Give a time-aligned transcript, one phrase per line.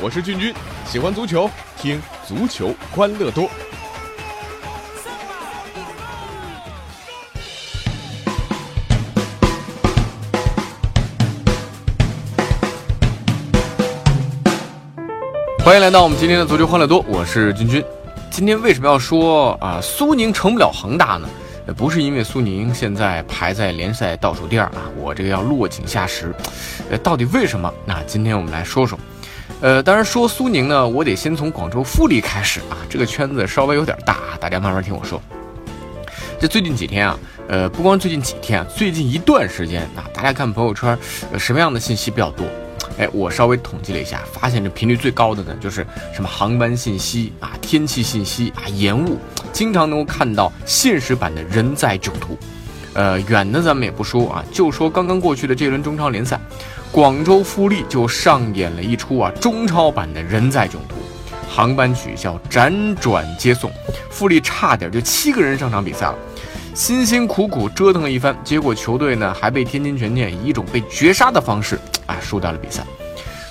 [0.00, 0.54] 我是俊君，
[0.86, 3.50] 喜欢足球，听足球欢乐多。
[15.64, 17.84] 欢迎来到我们今天的足球欢乐多，我是君君。
[18.30, 21.28] 今天为什么要说啊苏宁成不了恒大呢？
[21.76, 26.34] 不是因为苏宁现在排在联赛倒数第二啊，我这个要落井下石。
[26.90, 27.72] 呃，到底为什么？
[27.84, 28.98] 那今天我们来说说。
[29.60, 35.20] 呃，当然说苏宁呢，我得先从广州富力开始啊，这个圈子稍微有点大，大家慢慢听我说。
[36.40, 40.96] 这最近几天啊，呃，不光最近几天啊，最近一段时间啊，大家看朋友圈，
[41.38, 42.46] 什么样的信息比较多？
[42.98, 49.18] 哎，我稍微统计了一下，发现这频率最高的呢，就是什么航班信息啊、天气信息啊、延误，
[49.52, 52.38] 经常能够看到现实版的人在囧途。
[52.94, 56.40] 呃，远的咱们也不说啊，就说刚刚过去的这轮中超联赛，
[56.90, 60.96] 广州富力就上演了一出啊中超版的人在囧途，
[61.48, 63.70] 航班取消，辗转接送，
[64.10, 66.14] 富力差点就七个人上场比赛了。
[66.74, 72.82] 辛辛苦苦折腾了一番，结果球队呢还被天津权健以一种被绝杀的方式啊输掉了比赛。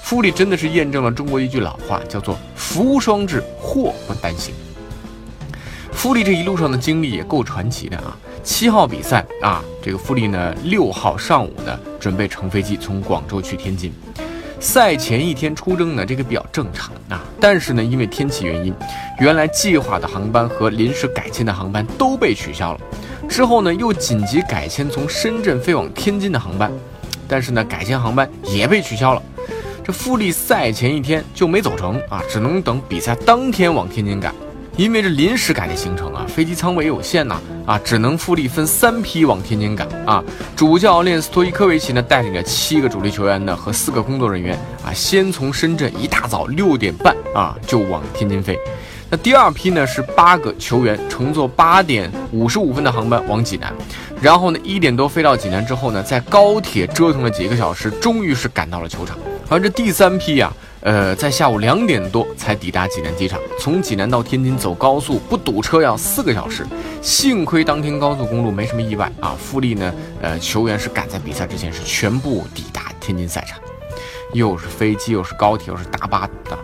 [0.02, 4.54] 富力真的是验证了中国一句老话，叫做“福无双至，祸不单行”。
[5.98, 8.16] 富力这一路上的经历也够传奇的啊！
[8.44, 13.92] 七号比赛啊，这个富力呢六号上午呢准备乘飞机从广州去天津。
[14.60, 18.72] 赛前一天出征呢，这个比较正常啊，但是呢因为天气原因，
[19.20, 22.80] 原来计划的航班和临时改签的航班都被取消了。
[23.28, 26.72] 之后呢，又紧急改签从深圳飞往天津的航班，
[27.28, 29.24] 但是呢，改签航班也被取消了。
[29.84, 34.32] 这富力赛前一天就没走成啊，只能等比赛当天往天津赶。
[34.78, 40.24] 因为这临时改的行程啊，飞机舱位有限呐，啊，只能富力分三批往天津赶啊。
[40.56, 44.56] 主教练斯托伊科维奇呢，带领着七个主力球员呢和四个工作人员
[44.86, 48.58] 啊，先从深圳一大早六点半啊就往天津飞。
[49.10, 53.74] 那第二批呢是八个球员乘坐八点五十五分的航班往济南，
[54.22, 59.18] 然后呢一点多飞到济南之后呢，在高铁折腾了几个小时，终于是赶到了球场。
[59.50, 66.66] 而这第三批呀，呃，在下午两点多才抵达济南机场，从济南到天津走高速不堵车要四个小时。
[67.02, 73.58] 幸亏当天高速公路没什么意外啊，富力呢，呃，球员是赶在比赛之前是全部抵达天津赛场。
[74.34, 76.58] 又是飞机，又是高铁，又是大巴的，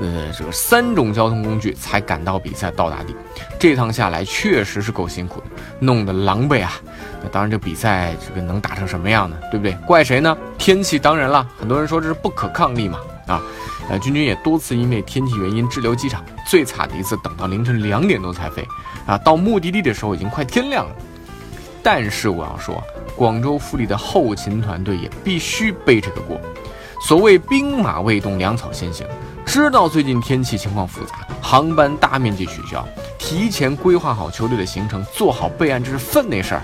[0.00, 3.14] 呃，这个三种交通工具才赶到比赛到达地。
[3.58, 5.46] 这趟下来确实是够辛苦的，
[5.78, 6.72] 弄得狼狈啊。
[7.22, 9.36] 那当然，这比赛这个能打成什么样呢？
[9.50, 9.72] 对不对？
[9.86, 10.36] 怪谁呢？
[10.56, 11.46] 天气当然了。
[11.58, 12.98] 很多人说这是不可抗力嘛。
[13.26, 13.42] 啊，
[13.88, 18.66] 呃，君君也多次因为天气原因滞留机场，最惨的一次等到凌晨两点多才飞。
[19.06, 20.96] 啊，到目的地的时候已经快天亮了。
[21.82, 22.82] 但是我要说，
[23.16, 26.40] 广州富力的后勤团队也必须背这个锅。
[27.00, 29.06] 所谓兵马未动，粮草先行。
[29.46, 32.86] 知道最近天气情况复杂，航班大面积取消，
[33.18, 36.62] 提前规划好球队的行程，做好备案，这是分内事儿。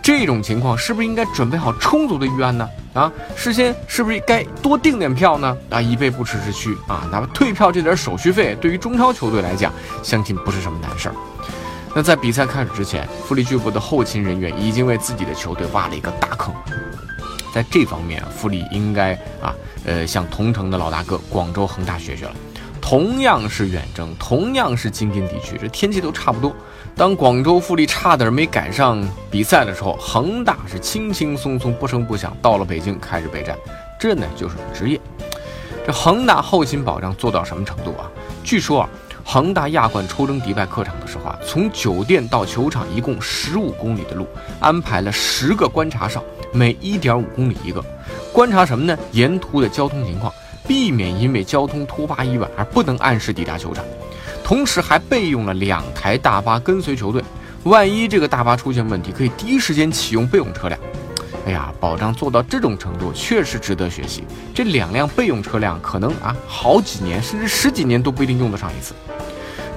[0.00, 2.68] 这种情况是不是应该准备好充足的预案呢？
[2.92, 5.56] 啊，事先是不是该多订点票呢？
[5.70, 7.08] 啊，以备不时之需啊。
[7.10, 9.72] 哪怕退票这点手续费，对于中超球队来讲，
[10.02, 11.14] 相信不是什么难事儿。
[11.94, 16.54] 那在比赛开始之前，富力俱乐部的后勤人员已经为自己的球队挖了一个大坑。
[17.52, 19.54] 在这方面，富力应该啊，
[19.84, 22.34] 呃，向同城的老大哥广州恒大学学了。
[22.80, 26.52] 同样是远征，同样是京津地区，这天气都差不多。
[26.96, 33.56] 当广州富力差点没赶上比赛的时候，恒大是轻轻松松、不声不响到了北京开始备战。
[34.00, 35.00] 这呢就是职业。
[35.86, 38.10] 这恒大后勤保障做到什么程度啊？
[38.42, 38.88] 据说啊，
[39.24, 44.26] 恒大亚冠出征迪拜客场的时候啊，从酒店到球场一共十五公里的路，
[44.58, 46.22] 安排了十个观察哨。
[46.52, 47.82] 每一点五公里一个，
[48.32, 48.96] 观察什么呢？
[49.12, 50.32] 沿途的交通情况，
[50.66, 53.84] 避免因为交通突发意外而不能按时抵达球场。
[54.44, 57.22] 同时还备用了两台大巴跟随球队，
[57.62, 60.78] 万一这个大巴出现问题，可以第一时间启用备用车辆。
[61.46, 64.22] 哎呀，保障做到这种程度，确实值得学习。
[64.54, 68.94] 这两辆备用车辆，可能啊好几年甚至十几年都不一定用得上一次。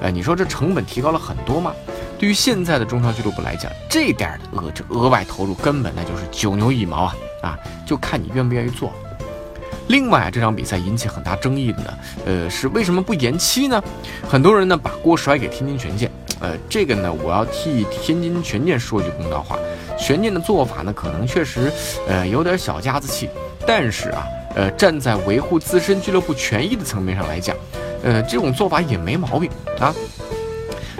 [0.01, 1.72] 呃，你说这成本提高了很多吗？
[2.17, 7.59] 对于现在的中超俱乐部来讲，这点的额这额外投入根本那就是九牛一毛啊啊！
[7.85, 8.91] 就看你愿不愿意做。
[9.88, 11.94] 另外啊，这场比赛引起很大争议的呢，
[12.25, 13.83] 呃，是为什么不延期呢？
[14.27, 16.09] 很多人呢把锅甩给天津权健，
[16.39, 19.59] 呃，这个呢我要替天津权健说句公道话，
[20.00, 21.71] 权健的做法呢可能确实
[22.07, 23.29] 呃有点小家子气，
[23.67, 24.25] 但是啊，
[24.56, 27.56] 呃站在维护自身俱乐部权益的层面上来讲，
[28.03, 29.94] 呃这种做法也没毛病啊。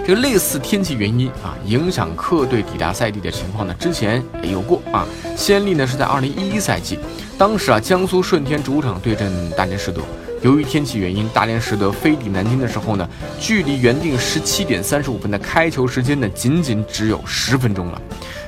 [0.06, 5.04] 这个类似天气原因啊，影响客队抵达赛地的情况呢，之前也有过啊。
[5.36, 6.96] 先例呢是在二零一一赛季，
[7.36, 10.02] 当时啊，江苏舜天主场对阵大连实德，
[10.42, 13.08] 由于天气原因，大连实德飞抵南京的时候呢，
[13.40, 18.00] 距离原定十七点三十五分的开球时间呢，仅仅只有十分钟了。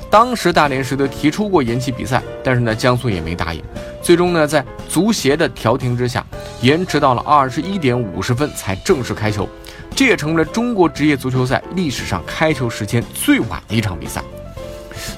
[0.09, 3.61] 当时大连实德提出过延期比赛，但是呢，江苏也没答应。
[4.01, 6.25] 最终呢，在足协的调停之下，
[6.61, 9.47] 延迟到了二十一点五十分才正式开球。
[9.99, 14.23] 这也成为了中国职业足球赛历史上开球时间最晚的一场比赛。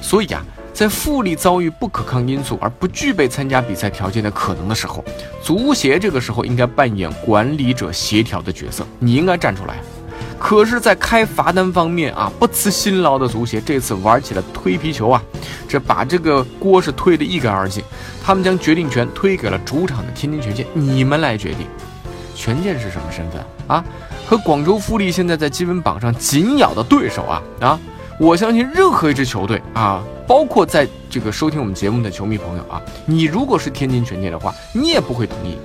[0.01, 0.43] 所以啊，
[0.73, 5.05] 在富力遭遇不可抗因素而不具备参加比赛条件的可能的时候，
[5.43, 9.75] 足协这个时候应该扮演管理者协调的角色，你应该站出来。
[10.39, 15.21] 可是，在开罚单方面啊，不辞辛劳的足协这次玩起了推皮球啊，
[15.69, 17.83] 这把这个锅是推得一干二净。
[18.23, 21.67] 他们将决定权推给了主场的天津权健，你们来决定。
[22.35, 23.83] 权健是什么身份啊？
[24.25, 27.79] 和广州富力现在在积分榜上紧咬的对手啊啊！
[28.19, 35.57] 我相信任何一支球队啊，包括在这个收听我们节目的球迷朋友啊，你如果是天津权健的话，你也不会同意。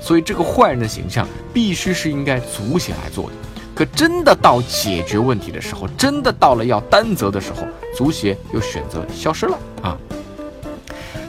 [0.00, 3.32] 所以这个坏人的形象必须是应该足协来做的。
[3.74, 7.66] 可真的到解决问题的时候，真的到了要担责的时候，
[7.96, 9.96] 足协又选择消失了啊！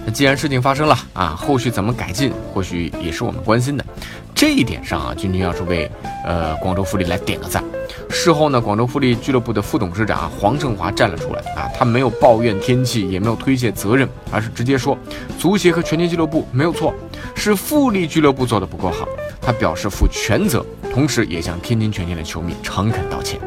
[0.09, 3.85] 既然事情发生了啊，后续怎么改进，或许也是我们关心的。
[4.33, 5.89] 这一点上啊，君君要是为
[6.25, 7.63] 呃广州富力来点个赞。
[8.09, 14.97] 事后呢，广州富力俱乐部的副董事长黄胜华站了出来啊，他没有抱怨天气，也没有推卸责任，而是直接说，
[15.38, 16.94] 足协和全健俱乐部没有错，
[17.35, 19.07] 是富力俱乐部做的不够好，
[19.41, 20.65] 他表示负全责。
[20.94, 23.39] 同时，也向天津权健的球迷诚恳道歉。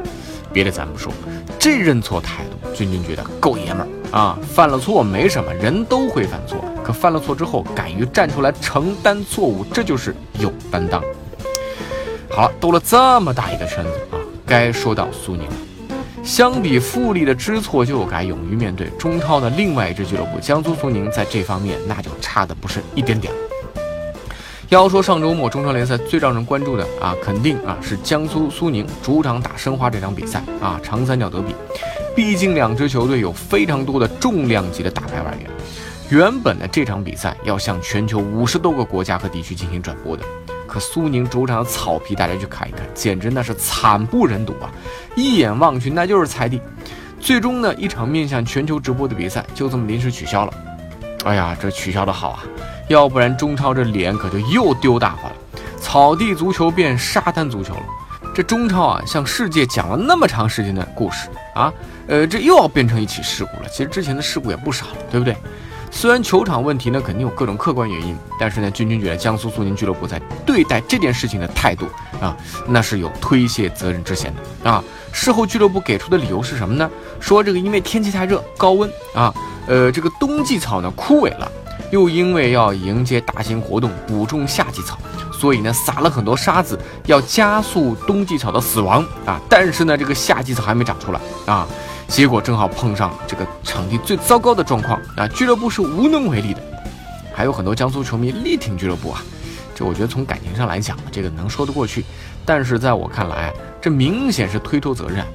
[0.53, 1.13] 别的咱不说，
[1.59, 4.39] 这认错态度，君君觉得够爷们儿啊！
[4.55, 11.03] 犯了错没什么，人都会犯错，可犯了错之后敢于站出来承担错误，这就是有担当。
[12.31, 15.55] 好了，兜了这么大一个圈子啊，该说到苏宁了。
[16.23, 23.41] 相比富力的知错就改、勇于面对，中超的另外一支俱乐部江苏苏宁在这方面那就差的不是一点点了。
[24.73, 31.55] 要说上周末中超联赛最让人关注的啊，肯定啊是江苏苏宁主场打申花这场比赛啊，长三角德比。
[32.17, 35.51] 毕竟两支球队有非常多的重量级的大牌外援。
[36.09, 40.25] 原本呢这场比赛要向全球五十多个国家和地区进行转播的，
[40.67, 44.73] 可苏宁主场的草皮，大家去看一看，简直那是惨不忍睹啊！
[45.15, 46.59] 一眼望去那就是菜地。
[47.21, 50.55] 最终呢，一场面向全球直播的比赛就这么临时取消了。
[51.25, 52.45] 哎呀，这取消的好啊！
[52.89, 55.37] 要不然中超这脸可就又丢大发了，
[55.81, 57.83] 草地足球变沙滩足球了。
[58.35, 61.73] 这中超啊，向世界讲了那么长时间的故事啊，
[62.09, 63.69] 呃，这又要变成一起事故了。
[63.69, 65.37] 其实之前的事故也不少，对不对？
[65.91, 71.87] 虽然球场问题呢，肯定有各种客观原因，但是呢，君君觉得江苏苏宁俱乐部在对待这件事情的态度
[72.21, 72.35] 啊，
[72.67, 74.83] 那是有推卸责任之嫌的啊。
[75.13, 76.91] 事后俱乐部给出的理由是什么呢？
[77.21, 79.33] 说这个因为天气太热，高温啊，
[79.67, 81.51] 呃，这个冬季草呢枯萎了。
[81.91, 84.99] 又因为要迎接大型活动，补种夏季草，
[85.31, 89.39] 所以呢撒了很多沙子，要加速冬季草的死亡啊！
[89.47, 91.67] 但是呢，这个夏季草还没长出来啊，
[92.09, 96.63] 结果正好碰上这个场地最糟糕的状况啊，俱乐部是无能为力的。
[97.35, 99.23] 还有很多江苏球迷力挺俱乐部啊，
[99.75, 102.07] 这我觉得从感情上来讲，这个能说得过去。
[102.47, 105.27] 但是在我看来，这明显是推脱责任。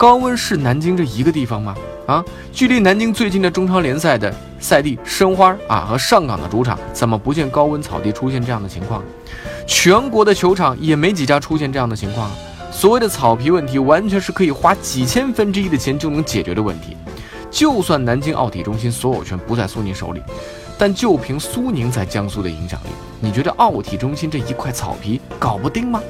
[0.00, 1.74] 高温是南京这一个地方吗？
[2.06, 9.04] 啊，距离南京最近的中超联赛的赛地申花啊和上港的主场，怎么不见高温草地出现这样的情况？
[9.66, 12.30] 全国的球场也没几家出现这样的情况。
[12.72, 16.96] 所谓的草皮问题，完全是可以花几千分之一的钱就能解决的问题。
[17.50, 20.22] 就算南京奥体中心所有权不在苏宁手里，
[20.78, 22.88] 但就凭苏宁在江苏的影响力，
[23.20, 26.00] 你觉得奥体中心这一块草皮搞不定吗？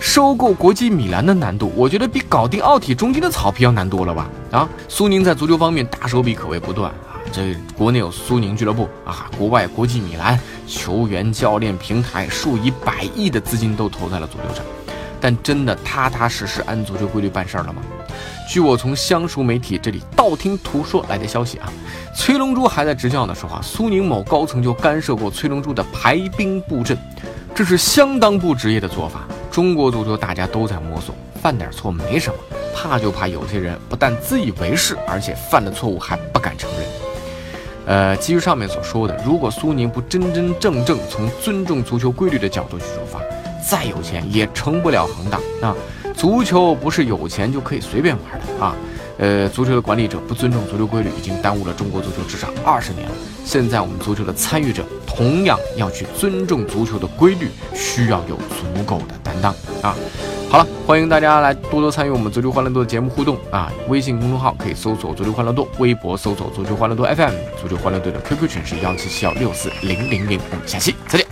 [0.00, 4.30] 收购国际米兰的难度，我觉得比搞定奥体中心的草皮要难多了吧？
[4.50, 14.64] 啊，苏宁在足球方面大手笔可谓不断啊，这国内有苏宁俱乐部啊，国外国际米兰球员、教练、平台，数以百亿的资金都投在了足球上，
[15.20, 17.82] 但真的踏踏实实按足球规律办事了吗？
[18.48, 21.70] 据我从相熟媒体这里道听途说来的消息啊，
[22.16, 26.98] 崔龙珠还在执教的时候啊，苏宁某高层就干涉过崔龙珠的排兵布阵，
[27.54, 29.20] 这是相当不职业的做法。
[29.50, 32.38] 中国足球大家都在摸索，犯点错没什么，
[32.74, 36.80] 怕就怕有些人不但自以为是，而且犯了错误还不敢承认。
[37.86, 43.20] 呃，基于上面所说的，如果苏宁不真真正正从尊重足球规律的角度去出发，
[43.68, 45.74] 再有钱也成不了恒大啊！
[46.14, 48.76] 足球不是有钱就可以随便玩的啊！
[49.18, 53.14] 呃，足球的管理者不尊重足球规律，已经耽误了中国足球至少二十年了。
[53.44, 59.94] 现在我们足球的参与者同样要去尊重足球的规律，需要有足够的担当啊！
[60.50, 63.72] 好了，欢迎大家来多多参与我们足球欢乐多的节目互动啊！
[63.88, 70.40] 微信公众号可以搜索“足球欢乐多”，微博搜索“足球欢乐多 FM”，足球欢乐队的 QQ 群是幺七七幺六四零零零。
[70.50, 71.29] 我们下期再见。